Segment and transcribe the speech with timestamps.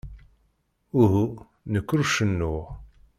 [1.01, 1.25] Uhu,
[1.71, 2.65] nekk ur cennuɣ.